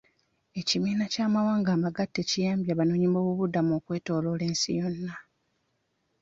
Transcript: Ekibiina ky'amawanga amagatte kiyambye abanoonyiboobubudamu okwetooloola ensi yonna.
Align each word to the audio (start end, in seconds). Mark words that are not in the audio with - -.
Ekibiina 0.59 1.05
ky'amawanga 1.13 1.69
amagatte 1.73 2.21
kiyambye 2.29 2.69
abanoonyiboobubudamu 2.71 3.71
okwetooloola 3.79 4.43
ensi 4.49 4.69
yonna. 4.79 5.15